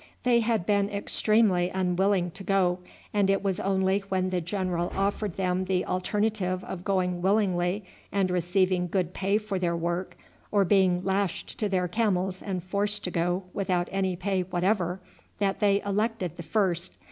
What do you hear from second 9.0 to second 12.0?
pay for their work, or being lashed to their